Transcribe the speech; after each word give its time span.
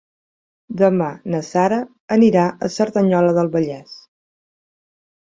Demà 0.79 1.09
na 1.33 1.43
Sara 1.51 1.79
anirà 2.17 2.49
a 2.69 2.73
Cerdanyola 2.79 3.39
del 3.39 3.55
Vallès. 3.59 3.99